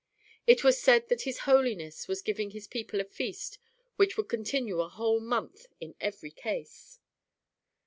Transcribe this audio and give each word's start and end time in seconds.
It 0.47 0.63
was 0.63 0.81
said 0.81 1.09
that 1.09 1.21
his 1.29 1.41
holiness 1.45 2.07
was 2.07 2.23
giving 2.23 2.49
his 2.49 2.65
people 2.65 2.99
a 2.99 3.03
feast 3.03 3.59
which 3.97 4.17
would 4.17 4.27
continue 4.29 4.81
a 4.81 4.89
whole 4.89 5.19
month 5.19 5.67
in 5.79 5.93
every 5.99 6.31
case. 6.31 6.97